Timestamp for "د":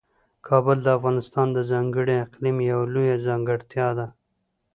0.83-0.87, 1.53-1.57